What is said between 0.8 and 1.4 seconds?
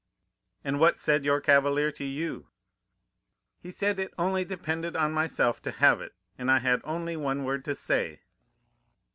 said your